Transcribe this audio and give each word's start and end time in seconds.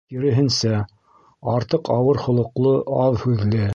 Киреһенсә, 0.11 0.71
артыҡ 1.57 1.91
ауыр 1.97 2.21
холоҡло, 2.25 2.73
аҙ 3.03 3.23
һүҙле. 3.27 3.63